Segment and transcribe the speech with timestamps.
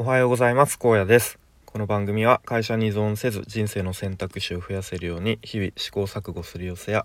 [0.00, 0.78] おはようございます。
[0.78, 1.40] 高野です。
[1.66, 7.04] この番組は会社に依存せず人生の選択肢を増やせるように日々試行錯誤する様子や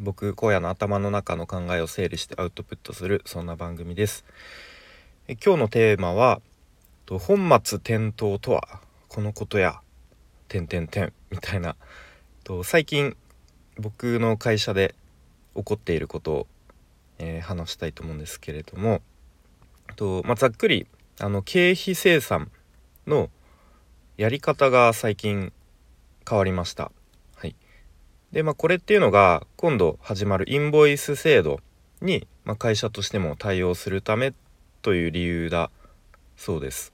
[0.00, 4.24] 僕荒野の頭の中の考えを整理してアウトプットするそんな番組です。
[5.28, 6.40] え今日のテーマは
[7.08, 9.80] 本末転倒とはこのことや
[10.48, 11.76] 点点点みたいな。
[12.42, 13.16] と最近
[13.78, 14.96] 僕の会社で
[15.54, 16.46] 起こっていることを、
[17.20, 19.00] えー話したいと思うんですけれども
[19.94, 20.88] と、まあ、ざっくり
[21.20, 22.50] あの経費生産
[23.06, 23.30] の
[24.16, 25.52] やり方が最近
[26.28, 26.90] 変わりました。
[27.36, 27.54] はい、
[28.32, 31.60] でまあこれっていうのが今度始まるインボイス制度
[32.00, 34.32] に、まあ、会社としても対応するため
[34.80, 35.70] という理由だ
[36.36, 36.92] そうです。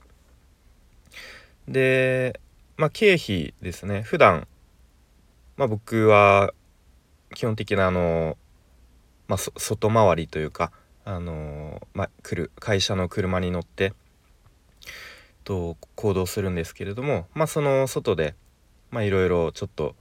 [1.67, 2.39] で
[2.77, 4.47] まあ経費ですね普段
[5.57, 6.53] まあ僕は
[7.35, 8.37] 基本的なあの、
[9.27, 10.71] まあ、外回りというか
[11.05, 13.93] あのまあ、来る会社の車に乗って
[15.49, 18.35] と行動するんですけれども、まあ、その外で
[18.93, 19.95] いろいろちょっと、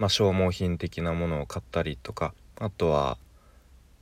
[0.00, 3.18] まあ、消耗品的なものを買ったりとかあとは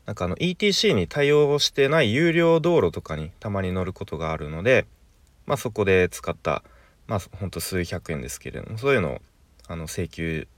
[0.06, 4.86] なんかあの ETC に対応してない有料道路とかにたまに乗ることがあるので、
[5.44, 6.62] まあ、そこで使った
[7.06, 9.18] まあほんと数百円ですけれどもそういうのを
[9.68, 10.48] あの請求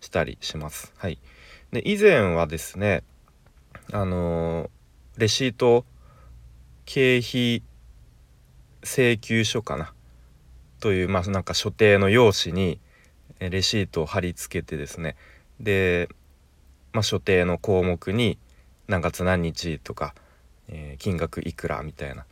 [0.00, 0.94] したりします。
[0.96, 1.18] はい、
[1.72, 3.02] で以前はですね
[3.92, 4.70] あの
[5.18, 5.84] レシート
[6.86, 7.62] 経費
[8.82, 9.92] 請求書かな。
[10.80, 12.80] というまあなんか所定の用紙に
[13.40, 15.16] レシートを貼り付けてですね。
[15.60, 16.08] で、
[16.92, 18.38] まあ、所定の項目に
[18.86, 20.14] 何月何日とか、
[20.68, 22.24] えー金額いくらみたいな、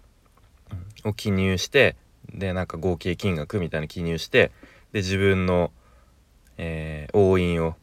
[0.72, 1.96] うんを記入して
[2.32, 4.50] でなんか合計金額みたいな記入して
[4.92, 5.70] で自分の、
[6.58, 7.76] えー押印を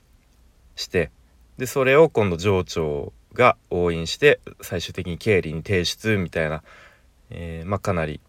[0.76, 1.12] して
[1.58, 6.64] でそれを今度上長が押印して最終的に経理に提出みたいな、
[7.30, 8.20] えーまあかなり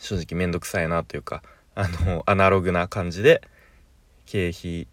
[0.00, 1.42] 正直面倒くさいなというか
[1.74, 3.42] あのアナログな感じで
[4.26, 4.86] 経費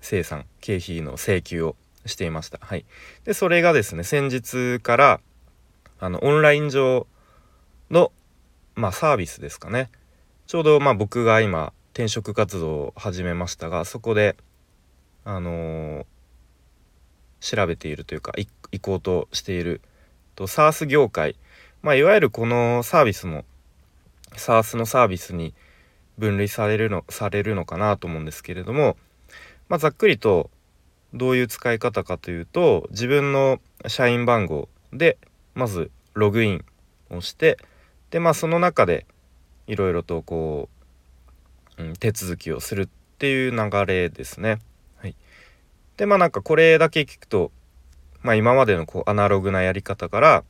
[0.00, 2.58] 生産経費の請求をしていました。
[2.60, 2.84] はい、
[3.24, 5.20] でそれがですね先日から
[5.98, 7.06] あのオンライン上
[7.90, 8.12] の、
[8.74, 9.90] まあ、サービスですかね。
[10.46, 14.36] ちょうどまあ僕が今転職活動を始めましたがそこで
[15.24, 16.06] あのー
[17.40, 18.48] 調べているというか行
[18.80, 19.80] こうとしている
[20.34, 21.36] と SARS 業界、
[21.82, 23.44] まあ、いわゆるこのサービスも
[24.32, 25.54] SARS のサービスに
[26.18, 28.96] 分類されるのされるのかなと思うんですけれども、
[29.68, 30.50] まあ、ざっくりと
[31.14, 35.18] どういう使い方かというと自分の社員番号で
[35.54, 36.64] まずログイン
[37.10, 37.58] をして
[38.10, 39.06] でまあその中で
[39.66, 40.68] いろいろとこ
[41.78, 42.88] う、手続きをするっ
[43.18, 44.60] ていう流れですね。
[44.98, 45.16] はい、
[45.96, 47.50] でまあなんかこれだけ聞くと、
[48.22, 50.44] まあ、今までのこうアナログなやり方から、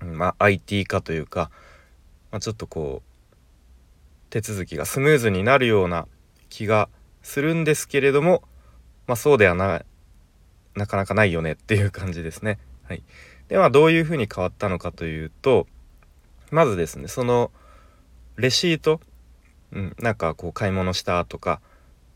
[0.00, 1.50] まあ、IT 化というか、
[2.30, 3.10] まあ、ちょっとこう
[4.30, 6.06] 手続きがスムーズになるような
[6.48, 6.88] 気が
[7.22, 8.42] するんですけれども、
[9.06, 9.82] まあ、そうではな
[10.74, 12.58] なかなかないよねっていう感じですね。
[12.84, 13.02] はい、
[13.48, 15.66] ではどういうふうに変わったのかというと
[16.50, 17.50] まずですねその
[18.36, 19.00] レシート、
[19.72, 21.60] うん、なんかこう買い物したとか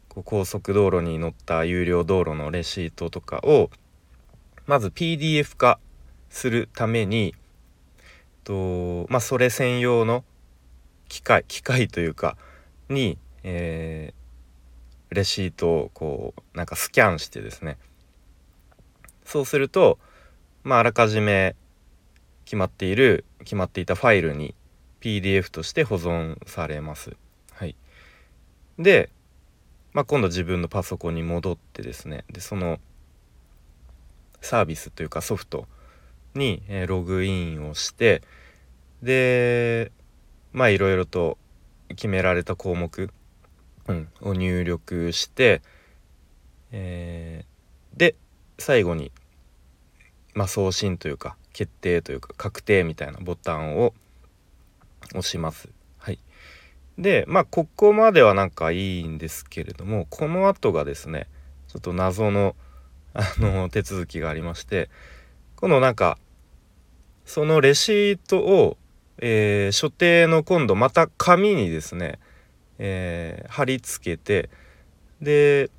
[0.08, 3.70] こう高速道路に乗った有料道路のレシートとかを
[4.66, 5.78] まず PDF 化
[6.30, 7.34] するために
[8.44, 10.24] とまあそれ専用の
[11.08, 12.36] 機械機械というか
[12.88, 14.24] に、えー
[15.14, 17.78] レシートをこうなんかスキャンしてですね。
[19.24, 19.98] そうすると
[20.64, 21.56] まああらかじめ
[22.44, 24.54] 決まっている決まっていたファイルに
[25.00, 27.16] PDF として保存されます。
[27.52, 27.76] はい、
[28.78, 29.08] で、
[29.92, 32.24] まあ、今度自分のパソコンに戻ってですね。
[32.30, 32.80] でその
[34.42, 35.66] サービスというかソフト
[36.34, 38.22] に、えログインをして
[39.02, 39.92] で
[40.52, 41.38] まあいろいろと
[41.88, 43.10] 決められた項目、
[43.88, 45.62] うん、を入力して、
[46.72, 47.54] えー
[47.96, 48.16] で
[48.58, 49.12] 最後に、
[50.34, 53.94] まあ、送信というか決定というか確定みたいなボタンを
[55.10, 55.68] 押します。
[55.98, 56.18] はい、
[56.98, 61.28] でまあここまではなんかいいんですけれどもこの後がですね
[61.68, 62.56] ちょっと謎の
[63.16, 64.90] あの手続きがありまして
[65.54, 66.18] このなんか
[67.24, 68.76] そのレシートを、
[69.18, 72.18] えー所定の今度また紙にですね、
[72.78, 74.50] えー貼り付けて
[75.20, 75.70] で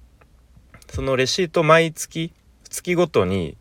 [0.88, 2.32] そのレシート毎月
[2.70, 3.58] 月ごとに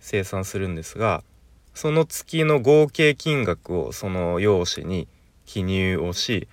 [0.00, 1.22] 生産するんですが
[1.74, 5.08] その月の合計金額をその用紙に
[5.46, 6.48] 記入をし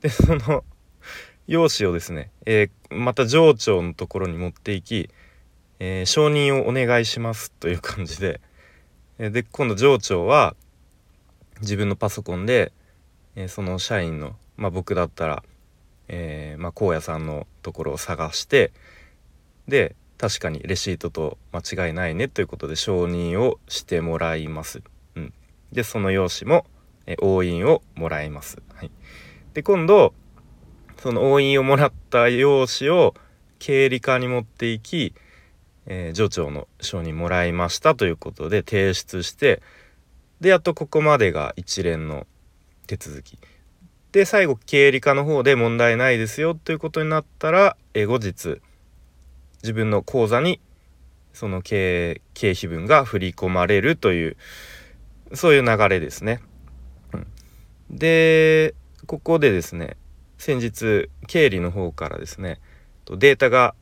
[0.00, 0.64] でその
[1.46, 5.08] 用紙をですね、えーまた上長のところに持っていき、
[5.80, 8.40] えー承認をお願いしますという感じで
[9.18, 10.56] で今度上長は
[11.60, 12.72] 自分のパソコンで
[13.34, 15.42] え、その社員の、まあ、僕だったら、
[16.08, 18.72] えー、まあ、荒野さんのところを探して
[19.68, 24.82] で確かにレシートと間違いないねということで承認をしてもらいます。
[25.16, 25.32] うん、
[25.72, 26.66] でその用紙も、
[27.06, 28.62] え押印をもらいます。
[28.74, 28.90] はい、
[29.54, 30.14] で今度
[30.98, 33.14] その押印をもらった用紙を
[33.58, 35.14] 経理課に持っていき、
[35.86, 39.62] えー、上長の承認もらいましたということで提出して
[40.40, 42.26] でやっとここまでが一連の
[42.86, 43.38] 手続き
[44.12, 48.60] で最後経理課の方で問題ないですよということになったら、えー、後日
[49.62, 50.60] 自分の口座に
[51.32, 54.36] その経経費分が振り込まれるという
[55.34, 56.40] そういう流れですね。
[57.14, 57.26] うん、
[57.90, 58.74] で
[59.06, 59.96] ここでですね
[60.36, 62.60] 先日経理の方からですね
[63.06, 63.74] データが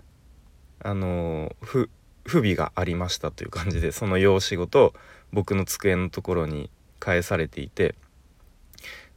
[0.82, 1.90] あの不
[2.24, 4.94] 不備がありましたという感じでその用紙ごと
[5.32, 7.94] 僕の机のところに返されていて。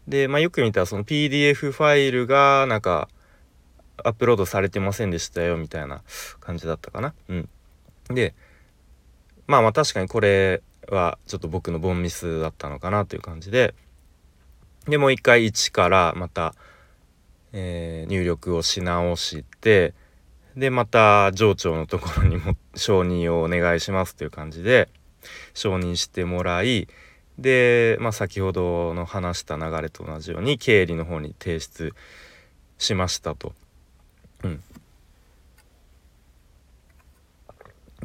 [0.08, 3.08] で、まあ、よく見たらその PDF ファイルがなんか
[4.04, 6.02] アップロードされてませんでしたよみたいな
[6.42, 7.14] 感じだったかな。
[7.30, 7.50] うん、
[8.10, 8.36] で
[9.48, 13.74] まあまあ確かにこれはちょっと僕のボンミスだったのかなという感じで。
[14.88, 16.54] でもう一回1からまた
[17.54, 19.94] えー、入力をし直して
[20.56, 24.90] でまた上長のところにも承認をお願いしますという感じで
[25.54, 26.88] 承認してもらい
[27.40, 31.94] で、まあ、先ほどの話した流れと同じように経理の方に提出
[32.78, 33.54] しましたと。
[34.44, 34.62] うん、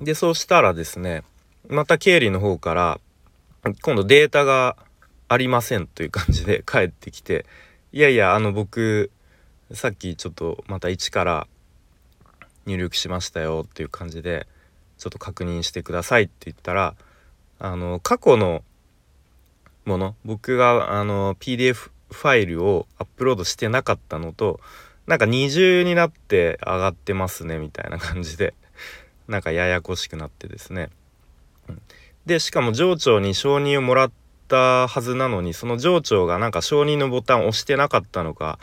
[0.05, 1.25] でそうしたらですね
[1.69, 3.01] また経理の方から
[3.83, 4.77] 今度データが
[5.27, 7.45] ありませんという感じで帰ってきて
[7.93, 9.11] いやいやあの僕
[9.73, 11.47] さっきちょっとまた1から
[12.69, 14.47] 入力しましたよっていう感じで
[14.99, 16.95] ちょっと確認してくださいって言ったら
[17.59, 18.63] あの過去の
[19.85, 24.61] もの僕があの PDF ファイルをアップロードしてなかったのと
[25.07, 28.55] なんか二重になって上がってますねみたいな感じで
[29.27, 30.89] なんかややこしくなってですね、
[32.25, 34.11] でしかも上長に承認をもらっ
[34.49, 38.59] たはずなのにその上長がなんか承認のボタンを押してなかったのか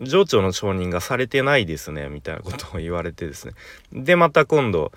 [0.00, 3.54] 上長の承認がされてないですねみたいなことを言われてですね。
[3.92, 4.92] でまた今度、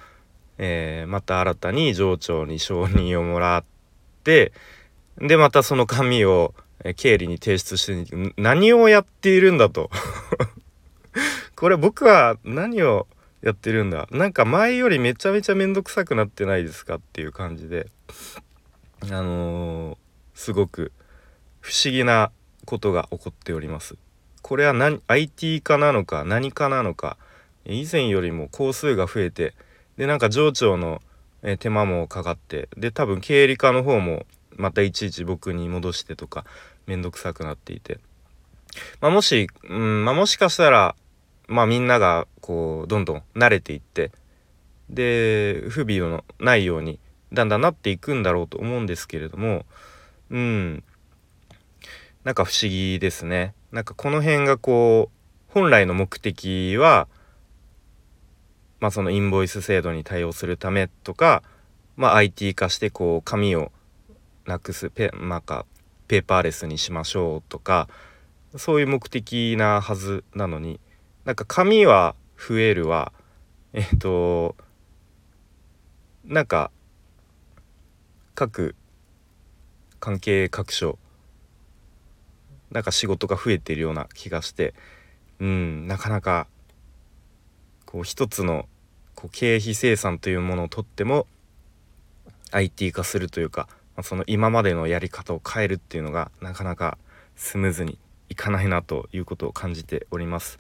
[0.57, 3.63] えー、また新たに上長に承認をもらっ
[4.23, 4.51] て
[5.19, 6.53] でまたその紙を
[6.95, 9.89] 経理に提出して何をやっているんだと。
[11.55, 13.07] これ僕は何を
[13.41, 14.07] やってるんだ？
[14.11, 17.87] なんか前よりめちゃめちゃめんどくさくなってないですかっていう感じで
[19.09, 19.97] あのー、
[20.35, 20.91] すごく
[21.61, 22.31] 不思議な
[22.65, 23.95] ことが起こっております。
[24.41, 27.17] これは何 IT 化なのか何かなのか。
[27.67, 29.53] 以前よりも工数が増えて
[29.97, 31.01] でなんか上長の
[31.59, 34.25] 手間もかかってで多分経理課の方も
[34.55, 36.45] またいちいち僕に戻してとか
[36.87, 37.99] めんどくさくなっていて、
[39.01, 40.95] まあ、もし、うんまあ、もしかしたら、
[41.47, 44.11] まあ、みんながこうどんどん慣れていって
[44.89, 46.99] で不備のないように
[47.33, 49.65] だんだんなっていくんだろうと思うんですけれども
[50.29, 50.83] うん。
[52.27, 53.53] なんか不思議ですね。
[53.71, 57.07] なんかこの辺がこう本来の目的は
[58.81, 61.41] まあそのインボイス制度に対応するためとか、
[61.95, 63.71] まあ、IT 化してこう紙を
[64.45, 65.65] なくすペ,、まあ、か
[66.09, 67.87] ペーパーレスにしましょうとか
[68.57, 70.81] そういう目的なはずなのに
[71.23, 73.13] なんか紙は増えるは
[73.71, 74.57] えっ、と
[76.25, 76.71] なんか
[78.35, 78.75] 各
[80.01, 80.99] 関係各所
[82.77, 84.75] なんか仕事が増えてるような気がして
[85.39, 86.45] うんなかなか
[87.87, 88.67] こう一つの
[89.15, 91.25] こう経費生産というものをとっても
[92.51, 96.99] IT 化するというか、まあ、その今までのやり方を変えるっていうのがなかなか
[97.35, 97.97] スムーズに
[98.29, 100.59] いかないなということを感じております。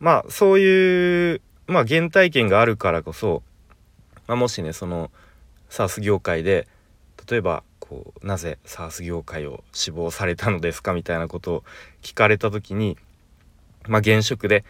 [0.00, 3.44] まあそういうまあ原体験があるからこそ、
[4.26, 5.12] まあ、もしねその
[5.70, 6.66] SARS 業界で
[7.30, 7.62] 例えば
[7.94, 11.64] こうなぜ SARS 業界を志望されたのですかみたいなことを
[12.02, 12.98] 聞かれた時に
[13.86, 14.64] まあ現職で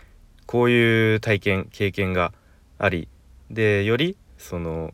[0.45, 2.35] こういう体験経験が
[2.79, 3.09] あり
[3.51, 4.93] でよりその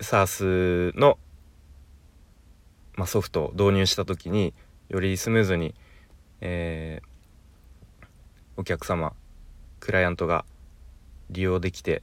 [0.00, 1.18] SARS の、
[2.96, 4.54] まあ、ソフトを導入した時に
[4.88, 5.72] よりスムーズに、
[6.40, 8.06] えー、
[8.56, 9.12] お客様
[9.78, 10.44] クライアントが
[11.30, 12.02] 利用できて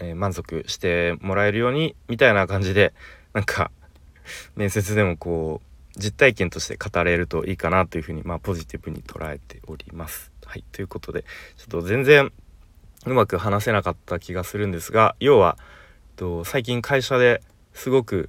[0.00, 2.92] えー、満足してもらえるようにみたいな感じで
[3.32, 3.70] なんか
[4.56, 10.32] 面接でもこう実体験として語れるといいかなというふうにまあポジティブに捉えております。
[10.44, 11.24] はいということで
[11.56, 12.32] ちょっと全然
[13.06, 15.58] うまく話せなかった気がするんですが要は
[16.16, 18.28] と最近会社ですごく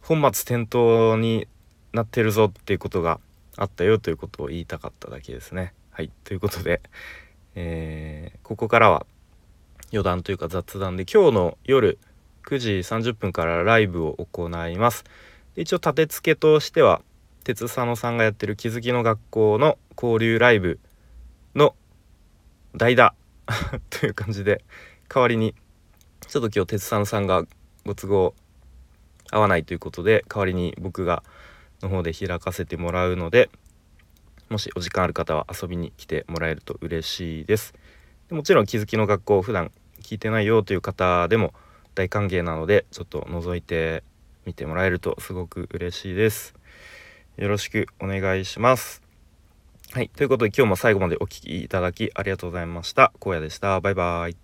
[0.00, 1.46] 本末転倒に
[1.92, 3.20] なってるぞっていうことが
[3.56, 5.74] あったよということを言いたかっただけですね。
[5.90, 6.80] はいということで、
[7.54, 9.06] えー、ここからは
[9.92, 11.98] 余談というか雑談で今日の夜
[12.46, 15.04] 9時30分からライブを行います。
[15.54, 17.02] 一応立て付けとしては
[17.44, 20.80] 鉄佐野さんがやってる気づきの学校の交流ライブ
[21.54, 21.74] の
[22.74, 23.14] 代打
[23.90, 24.64] という感じで
[25.08, 25.54] 代わりに
[26.26, 27.44] ちょっと今日鉄佐野さんが
[27.84, 28.34] ご都合
[29.30, 31.22] 合わないということで代わりに僕が
[31.82, 33.50] の方で開かせてもらうので
[34.48, 37.74] もしお時間ある方は遊びに来てもらえると嬉しいです
[38.30, 39.70] もちろん気づきの学校普段
[40.02, 41.54] 聞いてないよという方でも
[41.94, 44.02] 大歓迎なのでちょっと覗いて
[44.44, 46.54] みてもらえるとすごく嬉しいです。
[47.36, 49.02] よろしくお願いします。
[49.92, 53.12] はいということで今日も最後までお聴きいただきありがとうございました。
[53.20, 53.80] 荒野でした。
[53.80, 54.41] バイバイ。